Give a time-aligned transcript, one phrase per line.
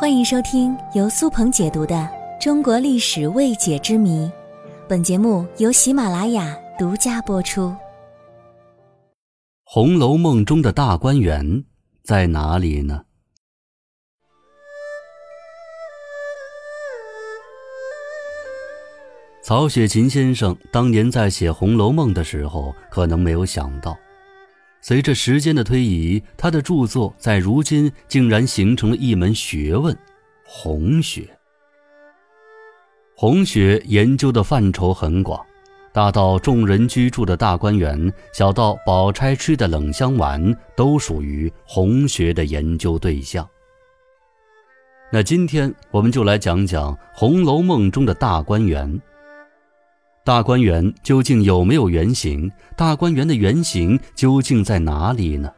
[0.00, 1.94] 欢迎收听由苏鹏解读的
[2.42, 4.20] 《中国历史未解之谜》，
[4.88, 7.68] 本节目由喜马拉雅独家播出。
[9.62, 11.66] 《红楼梦》中的大观园
[12.02, 13.04] 在哪里呢？
[19.42, 23.94] 曹雪芹先生当年在写《红楼梦》的时候，可能没有想到。
[24.82, 29.96] 随着时间的推移，他的著作在如今竟然形成了一门学问——
[30.42, 31.28] 红学。
[33.14, 35.38] 红学研究的范畴很广，
[35.92, 43.46] 大到众人居住的大观园，小到宝钗吃的冷香丸，都属于红学的研究对象。
[45.12, 48.98] 那今天我们就来讲讲《红楼梦》中的大观园。
[50.22, 52.50] 大观园究竟有没有原型？
[52.76, 55.50] 大观园的原型究竟在哪里呢？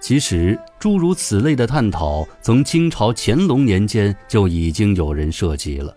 [0.00, 5.96] 其实，诸如此类的探讨，从清朝乾隆年间就已经有人涉及了。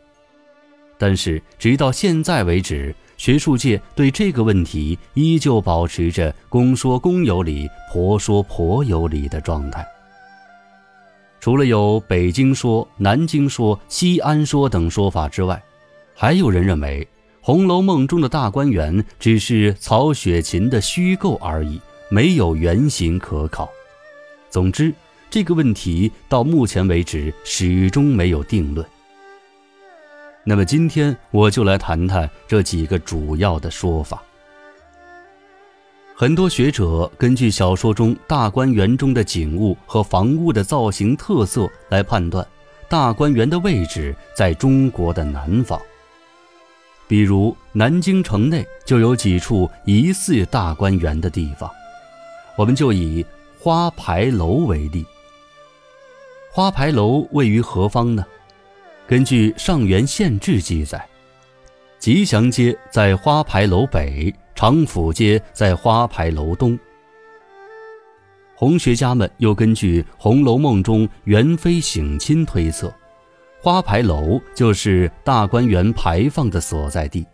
[0.99, 9.85] 但是，直到现在为止，学术界对这个问题依旧保持着“公说公有理，婆说婆有理”的状态。
[11.39, 15.61] 除了有北京说、南京说、西安说等说法之外，
[16.19, 17.05] 还有人认为，
[17.41, 21.79] 《红楼梦》中的大观园只是曹雪芹的虚构而已，
[22.09, 23.69] 没有原型可考。
[24.49, 24.91] 总之，
[25.29, 28.83] 这个问题到目前为止始终没有定论。
[30.43, 34.23] 那么，今天我就来谈谈这几个主要的说法。
[36.15, 42.43] 很多学者根据小说中大观园中的景物和房屋的造型特色来判断，
[42.89, 45.79] 大观园的位置在中国的南方。
[47.07, 51.71] 比如南京城内就有几处疑似大观园的地方，
[52.57, 53.25] 我们就以
[53.59, 55.05] 花牌楼为例。
[56.51, 58.25] 花牌楼位于何方呢？
[59.07, 61.07] 根据《上元县志》记载，
[61.97, 66.77] 吉祥街在花牌楼北，长府街在花牌楼东。
[68.53, 72.91] 红学家们又根据《红楼梦》中元妃省亲推测。
[73.59, 77.25] 花牌楼就是大观园牌坊的所在地，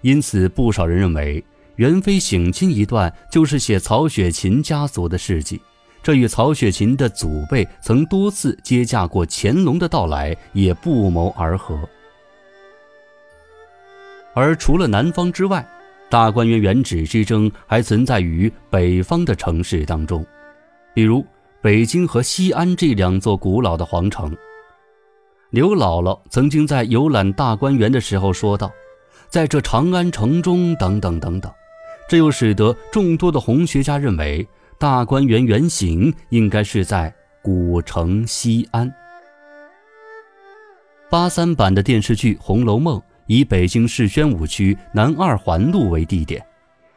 [0.00, 1.42] 因此不少人认为
[1.76, 5.60] 元妃省亲一段就是写曹雪芹家族的事迹，
[6.02, 11.78] 这与曹雪芹的祖辈曾多次接驾过乾隆的到来也不谋而合。
[14.34, 15.66] 而除了南方之外，
[16.10, 20.26] 大观园原址之争还存在于北方的城市当中，
[20.92, 21.24] 比如
[21.62, 24.36] 北京和西安这两座古老的皇城。
[25.52, 28.72] 刘姥姥曾经在游览大观园的时候说道
[29.28, 31.52] ：“在这长安城中，等等等等。”
[32.08, 34.48] 这又使得众多的红学家认为，
[34.78, 38.90] 大观园原型应该是在古城西安。
[41.10, 46.42] 八三版的电视剧《红楼梦》以北京市宣武区南二环路为地点，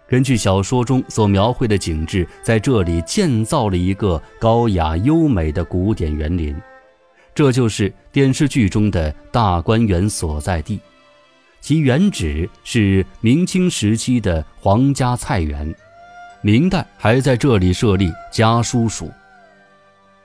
[0.07, 6.55] 根据小说中所描绘的景致，在这里建造了一个高雅优美的古典园林。
[7.35, 10.79] 这就是电视剧中的大观园所在地，
[11.59, 15.75] 其原址是明清时期的皇家菜园，
[16.41, 19.11] 明代还在这里设立家书署。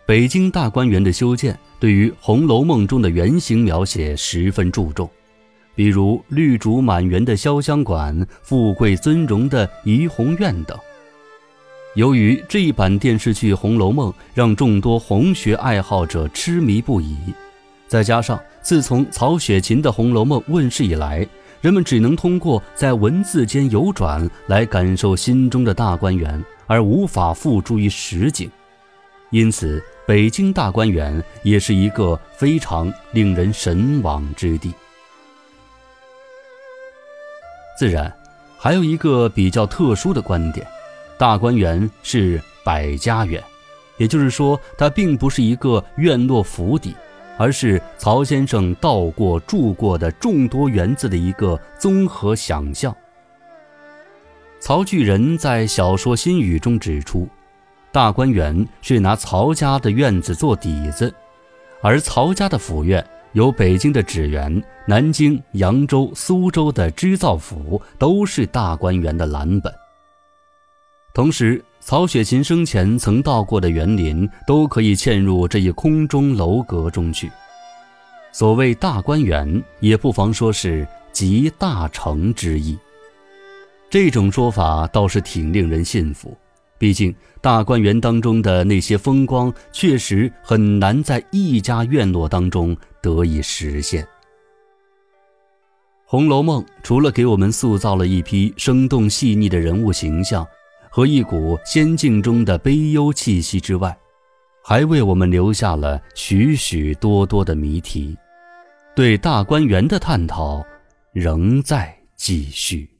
[0.06, 5.10] 北京大观园的修建对于《红楼梦》中的原型描写十分注重，
[5.74, 10.78] 比如绿竹满园的潇湘馆、富贵尊荣的怡红院等。
[11.94, 17.16] 由于这一版电视剧《红楼梦》让众多红学爱好者痴迷不已，
[17.88, 21.26] 再加上自从曹雪芹的《红楼梦》问世以来，
[21.60, 28.48] 人们只能通过在文字间游转来感受心中的大观园，而无法付诸于实景，
[29.30, 34.72] 因此北京大观园也是一个非常令人神往之地。
[37.76, 38.16] 自然，
[38.56, 40.64] 还有一个比较特殊的观点。
[41.20, 43.44] 大观园是百家园，
[43.98, 46.96] 也就是说，它并不是一个院落府邸，
[47.36, 52.96] 而是曹先生到过住过的众多园子的一个综合想象。
[54.60, 57.28] 曹巨人在小说《新语》中指出，
[57.92, 61.12] 大观园是拿曹家的院子做底子，
[61.82, 69.70] 而曹家的府院有北京的纸园、南京、扬州、苏州的织造府，都是大观园的蓝本。
[71.12, 77.30] 同时，曹雪芹生前曾到过的园林都可以嵌入这一空中楼阁中去。
[78.32, 82.78] 所谓大观园，也不妨说是集大成之意。
[83.90, 86.36] 这种说法倒是挺令人信服，
[86.78, 94.04] 毕竟大观园当中的那些风光，确实很难在一家院落当中得以实现。
[96.04, 100.46] 《红楼梦》除了给我们塑造了一批生动细腻的人物形象
[100.90, 103.96] 和一股仙境中的悲忧气息之外，
[104.64, 108.18] 还为我们留下了许许多多的谜题。
[108.96, 110.60] 对大观园的探讨
[111.12, 112.90] 仍在继续。